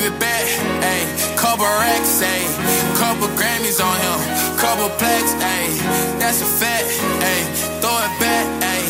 baby 0.00 0.16
back. 0.18 0.44
Ayy, 0.82 1.36
couple 1.36 1.64
racks, 1.64 2.22
ayy, 2.22 2.48
couple 2.96 3.28
Grammys 3.36 3.80
on 3.80 3.96
him, 4.00 4.18
couple 4.58 4.88
plaques, 4.98 5.34
ayy, 5.34 6.18
that's 6.18 6.40
a 6.40 6.44
fact. 6.44 6.86
Ayy, 7.20 7.44
throw 7.80 7.96
it 8.06 8.14
back, 8.20 8.46
ayy, 8.62 8.88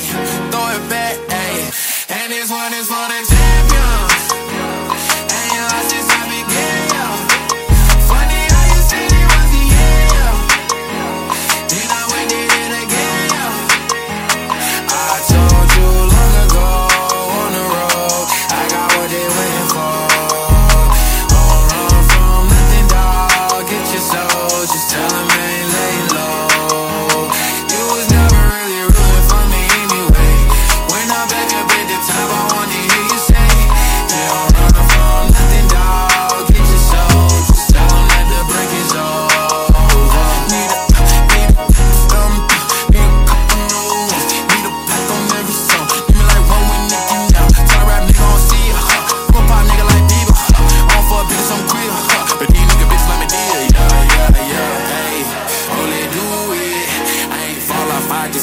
throw 0.51 0.69
it 0.77 0.89
back, 0.89 1.17
ayy, 1.29 2.11
and 2.11 2.33
this 2.33 2.51
one 2.51 2.73
is 2.75 2.87
for 2.87 3.09
the. 3.09 3.40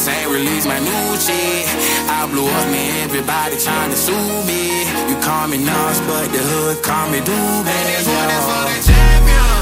ain't 0.08 0.31
release 0.31 0.66
my 0.66 0.80
new 0.80 1.08
shit. 1.19 1.67
I 2.09 2.27
blew 2.31 2.47
up, 2.47 2.67
man, 2.72 3.03
everybody 3.03 3.58
trying 3.58 3.91
to 3.91 3.97
sue 3.97 4.27
me. 4.47 4.88
You 5.09 5.16
call 5.22 5.47
me 5.47 5.58
Nas, 5.58 6.00
but 6.08 6.27
the 6.31 6.39
hood 6.39 6.83
call 6.83 7.09
me 7.09 7.19
Doobie. 7.19 7.67
And 7.67 7.86
this 7.91 8.08
one 8.08 8.30
is 8.38 8.45
for 8.47 8.63
the 8.69 8.78
uh. 8.78 8.88
champion. 8.88 9.58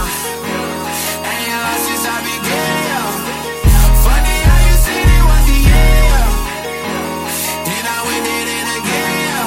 And 1.30 1.40
you 1.48 1.58
lost 1.66 1.84
since 1.90 2.06
I 2.06 2.18
began. 2.30 3.06
Funny 4.06 4.38
how 4.48 4.60
you 4.70 4.76
said 4.86 5.08
it 5.18 5.24
was 5.30 5.44
the 5.50 5.60
end, 5.66 6.34
then 7.66 7.84
I 7.96 8.00
went 8.08 8.26
in 8.38 8.46
it 8.58 8.68
again. 8.80 9.46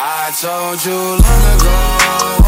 I 0.00 0.32
told 0.40 0.78
you 0.84 0.98
long 1.20 1.44
ago 1.54 2.39